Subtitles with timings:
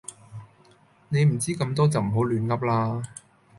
[1.09, 3.03] 你唔知咁多就唔好亂嗡啦